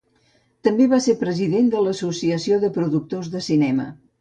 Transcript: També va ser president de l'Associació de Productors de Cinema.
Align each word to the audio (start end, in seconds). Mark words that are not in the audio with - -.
També 0.67 0.87
va 0.93 0.99
ser 1.07 1.15
president 1.19 1.69
de 1.75 1.83
l'Associació 1.89 2.61
de 2.65 2.73
Productors 2.79 3.31
de 3.37 3.47
Cinema. 3.51 3.91